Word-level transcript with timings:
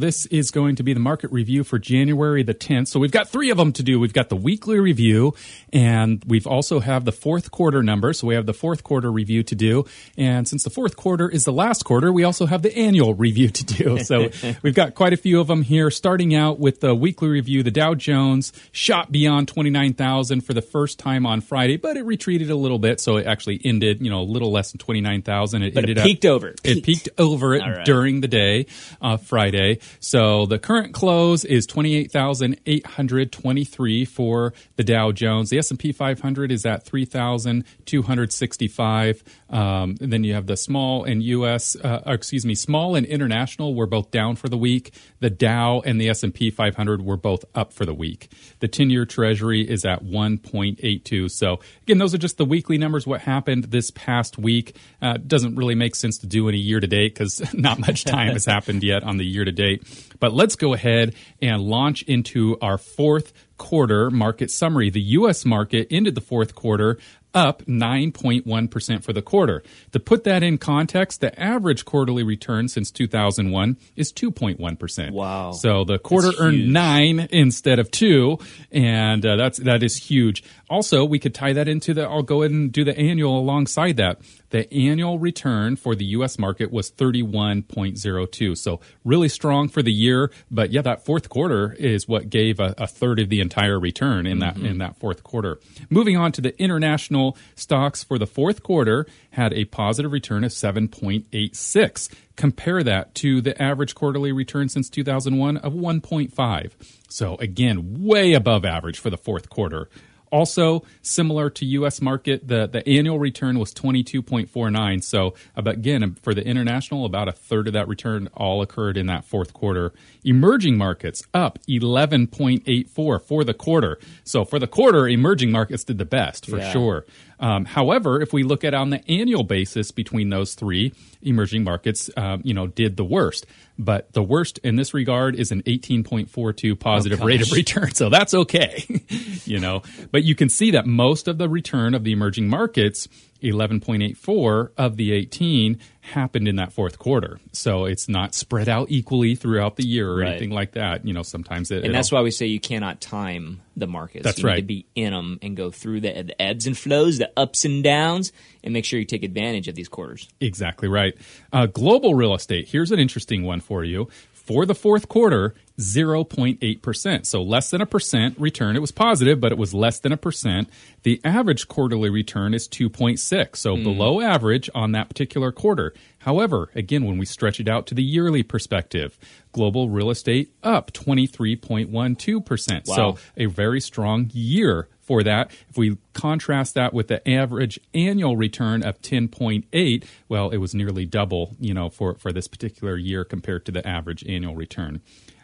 This 0.00 0.24
is 0.26 0.50
going 0.50 0.76
to 0.76 0.82
be 0.82 0.94
the 0.94 1.00
market 1.00 1.30
review 1.30 1.62
for 1.62 1.78
January 1.78 2.42
the 2.42 2.54
10th. 2.54 2.88
So 2.88 2.98
we've 2.98 3.10
got 3.10 3.28
three 3.28 3.50
of 3.50 3.58
them 3.58 3.70
to 3.74 3.82
do. 3.82 4.00
We've 4.00 4.14
got 4.14 4.30
the 4.30 4.36
weekly 4.36 4.78
review 4.80 5.34
and 5.74 6.24
we've 6.26 6.46
also 6.46 6.80
have 6.80 7.04
the 7.04 7.12
fourth 7.12 7.50
quarter 7.50 7.82
number. 7.82 8.14
So 8.14 8.26
we 8.26 8.34
have 8.34 8.46
the 8.46 8.54
fourth 8.54 8.82
quarter 8.82 9.12
review 9.12 9.42
to 9.42 9.54
do. 9.54 9.84
And 10.16 10.48
since 10.48 10.64
the 10.64 10.70
fourth 10.70 10.96
quarter 10.96 11.28
is 11.28 11.44
the 11.44 11.52
last 11.52 11.84
quarter, 11.84 12.10
we 12.12 12.24
also 12.24 12.46
have 12.46 12.62
the 12.62 12.74
annual 12.76 13.12
review 13.14 13.48
to 13.50 13.64
do. 13.64 13.98
So 14.10 14.30
we've 14.62 14.74
got 14.74 14.94
quite 14.94 15.12
a 15.12 15.16
few 15.16 15.40
of 15.40 15.46
them 15.46 15.62
here, 15.62 15.90
starting 15.90 16.34
out 16.34 16.58
with 16.58 16.80
the 16.80 16.94
weekly 16.94 17.28
review. 17.28 17.62
The 17.62 17.70
Dow 17.70 17.94
Jones 17.94 18.52
shot 18.72 19.12
beyond 19.12 19.46
29,000 19.48 20.40
for 20.40 20.54
the 20.54 20.62
first 20.62 20.98
time 20.98 21.26
on 21.26 21.40
Friday, 21.42 21.76
but 21.76 21.96
it 21.96 22.04
retreated 22.04 22.50
a 22.50 22.56
little 22.56 22.78
bit. 22.78 22.98
So 23.00 23.18
it 23.18 23.26
actually 23.26 23.60
ended, 23.64 24.00
you 24.00 24.10
know, 24.10 24.20
a 24.20 24.24
little 24.24 24.50
less 24.50 24.72
than 24.72 24.78
29,000. 24.78 25.62
It 25.62 25.74
But 25.74 25.84
ended 25.84 25.98
it 25.98 26.04
peaked 26.04 26.24
up, 26.24 26.30
over. 26.32 26.48
It 26.48 26.60
It 26.64 26.74
peaked. 26.82 26.86
peaked 26.86 27.08
over 27.20 27.54
it 27.54 27.60
right. 27.60 27.84
during 27.84 28.20
the 28.22 28.28
day, 28.28 28.66
uh, 29.02 29.16
Friday. 29.18 29.78
So 29.98 30.46
the 30.46 30.58
current 30.58 30.94
close 30.94 31.44
is 31.44 31.66
28,823 31.66 34.04
for 34.04 34.54
the 34.76 34.84
Dow 34.84 35.10
Jones. 35.12 35.50
The 35.50 35.58
S&P 35.58 35.92
500 35.92 36.50
is 36.52 36.64
at 36.64 36.84
3,265. 36.84 39.24
Um, 39.50 39.96
and 40.00 40.10
then 40.12 40.24
you 40.24 40.34
have 40.34 40.46
the 40.46 40.56
small 40.56 41.04
and 41.04 41.22
US, 41.22 41.76
uh, 41.76 42.02
excuse 42.06 42.46
me, 42.46 42.54
small 42.54 42.94
and 42.94 43.06
international 43.06 43.74
were 43.74 43.86
both 43.86 44.10
down 44.10 44.36
for 44.36 44.48
the 44.48 44.56
week. 44.56 44.94
The 45.20 45.30
Dow 45.30 45.82
and 45.84 46.00
the 46.00 46.08
S&P 46.08 46.50
500 46.50 47.02
were 47.02 47.16
both 47.16 47.44
up 47.54 47.72
for 47.72 47.84
the 47.84 47.94
week. 47.94 48.30
The 48.60 48.68
10-year 48.68 49.06
treasury 49.06 49.68
is 49.68 49.84
at 49.84 50.04
1.82. 50.04 51.30
So 51.30 51.60
again, 51.82 51.98
those 51.98 52.14
are 52.14 52.18
just 52.18 52.38
the 52.38 52.44
weekly 52.44 52.78
numbers. 52.78 53.06
What 53.06 53.22
happened 53.22 53.64
this 53.64 53.90
past 53.90 54.38
week 54.38 54.76
uh, 55.02 55.18
doesn't 55.18 55.56
really 55.56 55.74
make 55.74 55.94
sense 55.94 56.18
to 56.18 56.26
do 56.26 56.48
in 56.48 56.54
a 56.54 56.58
year 56.58 56.80
to 56.80 56.86
date 56.86 57.14
because 57.14 57.42
not 57.54 57.78
much 57.78 58.04
time 58.04 58.32
has 58.32 58.44
happened 58.44 58.82
yet 58.82 59.02
on 59.02 59.16
the 59.16 59.24
year 59.24 59.44
to 59.44 59.52
date. 59.52 59.79
But 60.18 60.32
let's 60.32 60.56
go 60.56 60.74
ahead 60.74 61.14
and 61.40 61.62
launch 61.62 62.02
into 62.02 62.56
our 62.60 62.78
fourth 62.78 63.32
quarter 63.56 64.10
market 64.10 64.50
summary. 64.50 64.90
The 64.90 65.00
U.S. 65.00 65.44
market 65.44 65.86
ended 65.90 66.14
the 66.14 66.20
fourth 66.20 66.54
quarter 66.54 66.98
up 67.32 67.62
9.1% 67.66 69.04
for 69.04 69.12
the 69.12 69.22
quarter. 69.22 69.62
To 69.92 70.00
put 70.00 70.24
that 70.24 70.42
in 70.42 70.58
context, 70.58 71.20
the 71.20 71.38
average 71.40 71.84
quarterly 71.84 72.22
return 72.22 72.68
since 72.68 72.90
2001 72.90 73.76
is 73.96 74.12
2.1%. 74.12 75.10
Wow. 75.12 75.52
So 75.52 75.84
the 75.84 75.98
quarter 75.98 76.28
That's 76.28 76.40
earned 76.40 76.56
huge. 76.56 76.70
nine 76.70 77.28
instead 77.30 77.78
of 77.78 77.90
two, 77.90 78.38
and 78.72 79.24
uh, 79.24 79.36
that's 79.36 79.58
that 79.58 79.82
is 79.82 79.96
huge. 79.96 80.42
Also, 80.68 81.04
we 81.04 81.18
could 81.18 81.34
tie 81.34 81.52
that 81.52 81.68
into 81.68 81.94
the. 81.94 82.02
I'll 82.02 82.22
go 82.22 82.42
ahead 82.42 82.50
and 82.52 82.72
do 82.72 82.84
the 82.84 82.96
annual 82.98 83.38
alongside 83.38 83.96
that. 83.98 84.20
The 84.50 84.72
annual 84.72 85.18
return 85.18 85.76
for 85.76 85.94
the 85.94 86.04
U.S. 86.06 86.38
market 86.38 86.70
was 86.70 86.90
31.02, 86.90 88.58
so 88.58 88.80
really 89.04 89.28
strong 89.28 89.68
for 89.68 89.82
the 89.82 89.92
year. 89.92 90.30
But 90.50 90.70
yeah, 90.70 90.82
that 90.82 91.04
fourth 91.04 91.28
quarter 91.28 91.72
is 91.78 92.06
what 92.06 92.30
gave 92.30 92.60
a, 92.60 92.74
a 92.76 92.86
third 92.86 93.20
of 93.20 93.28
the 93.28 93.40
entire 93.40 93.78
return 93.78 94.26
in 94.26 94.40
that 94.40 94.56
in 94.58 94.78
that 94.78 94.96
fourth 94.96 95.22
quarter. 95.22 95.58
Moving 95.88 96.16
on 96.16 96.32
to 96.32 96.40
the 96.40 96.60
international 96.60 97.36
stocks 97.54 98.02
for 98.02 98.18
the 98.18 98.26
fourth 98.26 98.62
quarter 98.62 99.06
had 99.30 99.52
a 99.52 99.64
positive 99.66 100.12
return 100.12 100.44
of 100.44 100.50
7.86. 100.50 102.08
Compare 102.36 102.82
that 102.82 103.14
to 103.16 103.40
the 103.40 103.60
average 103.60 103.94
quarterly 103.94 104.32
return 104.32 104.68
since 104.68 104.88
2001 104.88 105.56
of 105.58 105.72
1.5. 105.72 106.72
So 107.08 107.36
again, 107.36 108.02
way 108.04 108.32
above 108.32 108.64
average 108.64 108.98
for 108.98 109.10
the 109.10 109.18
fourth 109.18 109.48
quarter. 109.50 109.88
Also, 110.30 110.84
similar 111.02 111.50
to 111.50 111.64
U.S. 111.66 112.00
market, 112.00 112.46
the, 112.46 112.66
the 112.68 112.86
annual 112.88 113.18
return 113.18 113.58
was 113.58 113.74
22.49. 113.74 115.02
So, 115.02 115.34
about, 115.56 115.74
again, 115.74 116.14
for 116.22 116.34
the 116.34 116.44
international, 116.46 117.04
about 117.04 117.28
a 117.28 117.32
third 117.32 117.66
of 117.66 117.72
that 117.72 117.88
return 117.88 118.28
all 118.34 118.62
occurred 118.62 118.96
in 118.96 119.06
that 119.06 119.24
fourth 119.24 119.52
quarter. 119.52 119.92
Emerging 120.24 120.76
markets 120.76 121.22
up 121.34 121.58
11.84 121.68 123.22
for 123.22 123.44
the 123.44 123.54
quarter. 123.54 123.98
So, 124.24 124.44
for 124.44 124.58
the 124.58 124.66
quarter, 124.66 125.08
emerging 125.08 125.50
markets 125.50 125.84
did 125.84 125.98
the 125.98 126.04
best 126.04 126.46
for 126.46 126.58
Yeah. 126.58 126.72
sure. 126.72 127.06
Um, 127.40 127.64
however, 127.64 128.20
if 128.20 128.32
we 128.34 128.42
look 128.42 128.64
at 128.64 128.74
on 128.74 128.90
the 128.90 129.02
annual 129.10 129.44
basis 129.44 129.90
between 129.92 130.28
those 130.28 130.54
three, 130.54 130.92
emerging 131.22 131.64
markets, 131.64 132.10
um, 132.16 132.42
you 132.44 132.52
know, 132.52 132.66
did 132.66 132.96
the 132.98 133.04
worst. 133.04 133.46
But 133.78 134.12
the 134.12 134.22
worst 134.22 134.58
in 134.58 134.76
this 134.76 134.92
regard 134.92 135.34
is 135.36 135.50
an 135.50 135.62
18.42 135.62 136.78
positive 136.78 137.22
Oh, 137.22 137.24
rate 137.24 137.40
of 137.40 137.50
return. 137.50 137.92
So 137.94 138.10
that's 138.10 138.34
okay, 138.34 138.84
you 139.50 139.58
know. 139.60 139.82
But 140.12 140.24
you 140.24 140.34
can 140.34 140.48
see 140.48 140.70
that 140.70 140.86
most 140.86 141.28
of 141.28 141.36
the 141.38 141.48
return 141.48 141.94
of 141.94 142.04
the 142.04 142.12
emerging 142.12 142.48
markets, 142.48 143.08
11.84 143.42 144.70
of 144.76 144.96
the 144.96 145.12
18, 145.12 145.78
happened 146.02 146.48
in 146.48 146.56
that 146.56 146.72
fourth 146.72 146.98
quarter. 146.98 147.38
So 147.52 147.84
it's 147.84 148.08
not 148.08 148.34
spread 148.34 148.68
out 148.68 148.90
equally 148.90 149.34
throughout 149.34 149.76
the 149.76 149.84
year 149.86 150.10
or 150.10 150.16
Right. 150.18 150.30
anything 150.30 150.50
like 150.50 150.72
that. 150.72 151.06
You 151.06 151.12
know, 151.12 151.22
sometimes 151.22 151.70
it. 151.70 151.84
And 151.84 151.94
that's 151.94 152.10
why 152.10 152.20
we 152.22 152.30
say 152.30 152.46
you 152.46 152.60
cannot 152.60 153.00
time 153.00 153.60
the 153.76 153.86
markets. 153.86 154.24
That's 154.24 154.38
you 154.38 154.44
Need 154.44 154.50
right. 154.50 154.56
to 154.56 154.62
be 154.62 154.86
in 154.94 155.12
them 155.12 155.38
and 155.42 155.56
go 155.56 155.70
through 155.70 156.00
the, 156.00 156.22
the 156.22 156.40
ebbs 156.42 156.66
and 156.66 156.76
flows, 156.76 157.18
the 157.18 157.30
ups 157.36 157.64
and 157.64 157.82
downs, 157.84 158.32
and 158.64 158.72
make 158.74 158.84
sure 158.84 158.98
you 158.98 159.04
take 159.06 159.22
advantage 159.22 159.68
of 159.68 159.74
these 159.74 159.88
quarters. 159.88 160.28
Exactly 160.40 160.88
right. 160.88 161.14
Uh, 161.52 161.66
global 161.66 162.14
real 162.14 162.34
estate. 162.34 162.68
Here's 162.68 162.90
an 162.92 162.98
interesting 162.98 163.42
one 163.44 163.60
for 163.60 163.84
you. 163.84 164.08
For 164.44 164.66
the 164.66 164.74
fourth 164.74 165.08
quarter, 165.08 165.54
0.8%. 165.78 167.26
So 167.26 167.42
less 167.42 167.70
than 167.70 167.80
a 167.80 167.86
percent 167.86 168.38
return. 168.38 168.76
It 168.76 168.80
was 168.80 168.92
positive, 168.92 169.40
but 169.40 169.52
it 169.52 169.58
was 169.58 169.72
less 169.72 169.98
than 170.00 170.12
a 170.12 170.16
percent. 170.16 170.68
The 171.02 171.20
average 171.24 171.68
quarterly 171.68 172.10
return 172.10 172.52
is 172.52 172.68
2.6. 172.68 173.56
So 173.56 173.76
hmm. 173.76 173.82
below 173.82 174.20
average 174.20 174.68
on 174.74 174.92
that 174.92 175.08
particular 175.08 175.52
quarter. 175.52 175.94
However, 176.18 176.70
again, 176.74 177.04
when 177.04 177.16
we 177.16 177.26
stretch 177.26 177.60
it 177.60 177.68
out 177.68 177.86
to 177.88 177.94
the 177.94 178.02
yearly 178.02 178.42
perspective, 178.42 179.18
global 179.52 179.88
real 179.88 180.10
estate 180.10 180.52
up 180.62 180.92
23.12%. 180.92 182.86
Wow. 182.86 182.94
So 182.94 183.18
a 183.36 183.46
very 183.46 183.80
strong 183.80 184.30
year 184.32 184.88
for 185.10 185.24
that. 185.24 185.50
If 185.68 185.76
we 185.76 185.98
contrast 186.12 186.74
that 186.74 186.94
with 186.94 187.08
the 187.08 187.28
average 187.28 187.80
annual 187.92 188.36
return 188.36 188.84
of 188.84 189.02
10.8, 189.02 190.04
well, 190.28 190.50
it 190.50 190.58
was 190.58 190.72
nearly 190.72 191.04
double, 191.04 191.56
you 191.58 191.74
know, 191.74 191.90
for, 191.90 192.14
for 192.14 192.32
this 192.32 192.46
particular 192.46 192.96
year 192.96 193.24
compared 193.24 193.66
to 193.66 193.72
the 193.72 193.84
average 193.84 194.24
annual 194.28 194.54
return. 194.54 195.00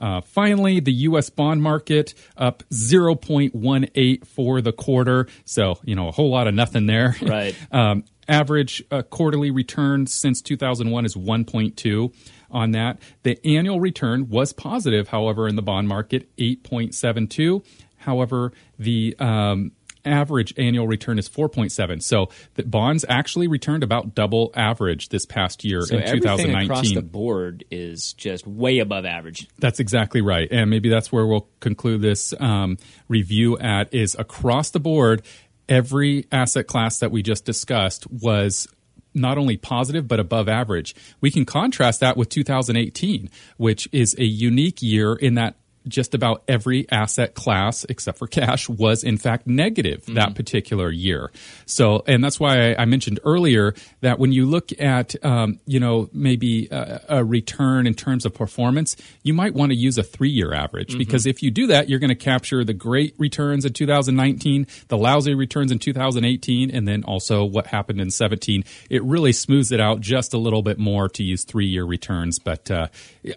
Uh, 0.00 0.20
finally, 0.20 0.78
the 0.78 0.92
U.S. 0.92 1.28
bond 1.28 1.60
market 1.60 2.14
up 2.36 2.62
0.18 2.70 4.24
for 4.24 4.60
the 4.60 4.72
quarter. 4.72 5.26
So, 5.44 5.80
you 5.82 5.96
know, 5.96 6.06
a 6.06 6.12
whole 6.12 6.30
lot 6.30 6.46
of 6.46 6.54
nothing 6.54 6.86
there. 6.86 7.16
Right. 7.28 7.56
um, 7.72 8.04
average 8.28 8.84
uh, 8.92 9.02
quarterly 9.02 9.50
return 9.50 10.06
since 10.06 10.40
2001 10.40 11.04
is 11.04 11.16
1.2 11.16 12.14
on 12.50 12.70
that. 12.72 13.00
The 13.24 13.44
annual 13.44 13.80
return 13.80 14.28
was 14.28 14.52
positive, 14.52 15.08
however, 15.08 15.48
in 15.48 15.56
the 15.56 15.62
bond 15.62 15.88
market, 15.88 16.34
8.72. 16.36 17.64
However, 17.98 18.52
the 18.78 19.14
um, 19.18 19.72
average 20.04 20.54
annual 20.56 20.86
return 20.86 21.18
is 21.18 21.28
4.7. 21.28 22.02
So 22.02 22.28
the 22.54 22.62
bonds 22.64 23.04
actually 23.08 23.46
returned 23.46 23.82
about 23.82 24.14
double 24.14 24.50
average 24.54 25.10
this 25.10 25.26
past 25.26 25.64
year 25.64 25.82
So 25.82 25.98
in 25.98 26.20
2019. 26.20 26.70
across 26.70 26.92
the 26.92 27.02
board 27.02 27.64
is 27.70 28.12
just 28.14 28.46
way 28.46 28.78
above 28.78 29.04
average. 29.04 29.48
That's 29.58 29.80
exactly 29.80 30.20
right. 30.20 30.48
And 30.50 30.70
maybe 30.70 30.88
that's 30.88 31.12
where 31.12 31.26
we'll 31.26 31.48
conclude 31.60 32.02
this 32.02 32.34
um, 32.40 32.78
review 33.08 33.58
at 33.58 33.92
is 33.92 34.16
across 34.18 34.70
the 34.70 34.80
board, 34.80 35.22
every 35.68 36.26
asset 36.32 36.66
class 36.66 36.98
that 37.00 37.10
we 37.10 37.22
just 37.22 37.44
discussed 37.44 38.10
was 38.10 38.68
not 39.14 39.38
only 39.38 39.56
positive 39.56 40.06
but 40.06 40.20
above 40.20 40.48
average. 40.48 40.94
We 41.20 41.30
can 41.30 41.44
contrast 41.44 42.00
that 42.00 42.16
with 42.16 42.28
2018, 42.28 43.30
which 43.56 43.88
is 43.92 44.14
a 44.18 44.24
unique 44.24 44.80
year 44.80 45.14
in 45.14 45.34
that 45.34 45.56
just 45.86 46.14
about 46.14 46.42
every 46.48 46.90
asset 46.90 47.34
class 47.34 47.84
except 47.88 48.18
for 48.18 48.26
cash 48.26 48.68
was 48.68 49.04
in 49.04 49.16
fact 49.16 49.46
negative 49.46 50.04
that 50.06 50.34
particular 50.34 50.90
year. 50.90 51.30
So, 51.66 52.02
and 52.06 52.22
that's 52.22 52.40
why 52.40 52.70
I, 52.72 52.82
I 52.82 52.84
mentioned 52.84 53.20
earlier 53.24 53.74
that 54.00 54.18
when 54.18 54.32
you 54.32 54.46
look 54.46 54.70
at, 54.80 55.14
um, 55.24 55.60
you 55.66 55.80
know, 55.80 56.08
maybe 56.12 56.68
a, 56.70 57.00
a 57.08 57.24
return 57.24 57.86
in 57.86 57.94
terms 57.94 58.24
of 58.24 58.34
performance, 58.34 58.96
you 59.22 59.34
might 59.34 59.54
want 59.54 59.70
to 59.70 59.76
use 59.76 59.98
a 59.98 60.02
three 60.02 60.30
year 60.30 60.52
average 60.52 60.96
because 60.98 61.26
if 61.26 61.42
you 61.42 61.50
do 61.50 61.66
that, 61.68 61.88
you're 61.88 61.98
going 61.98 62.08
to 62.08 62.14
capture 62.14 62.64
the 62.64 62.74
great 62.74 63.14
returns 63.18 63.64
in 63.64 63.72
2019, 63.72 64.66
the 64.88 64.96
lousy 64.96 65.34
returns 65.34 65.70
in 65.70 65.78
2018, 65.78 66.70
and 66.70 66.86
then 66.88 67.04
also 67.04 67.44
what 67.44 67.66
happened 67.68 68.00
in 68.00 68.10
17. 68.10 68.64
It 68.90 69.02
really 69.04 69.32
smooths 69.32 69.72
it 69.72 69.80
out 69.80 70.00
just 70.00 70.34
a 70.34 70.38
little 70.38 70.62
bit 70.62 70.78
more 70.78 71.08
to 71.10 71.22
use 71.22 71.44
three 71.44 71.66
year 71.66 71.84
returns. 71.84 72.38
But 72.38 72.70
uh, 72.70 72.88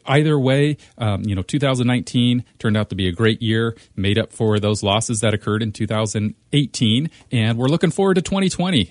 either 0.06 0.40
way, 0.40 0.78
um, 0.98 1.24
you 1.24 1.36
know, 1.36 1.42
2019 1.42 2.31
turned 2.60 2.78
out 2.78 2.90
to 2.90 2.96
be 2.96 3.08
a 3.08 3.12
great 3.12 3.42
year, 3.42 3.76
made 3.96 4.18
up 4.18 4.32
for 4.32 4.60
those 4.60 4.84
losses 4.84 5.20
that 5.20 5.34
occurred 5.34 5.62
in 5.62 5.72
2018, 5.72 7.10
and 7.32 7.58
we're 7.58 7.68
looking 7.68 7.92
forward 7.92 8.16
to 8.16 8.22
2020. 8.22 8.80